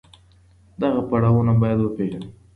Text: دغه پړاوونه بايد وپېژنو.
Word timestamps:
دغه 0.81 1.01
پړاوونه 1.09 1.51
بايد 1.61 1.79
وپېژنو. 1.81 2.29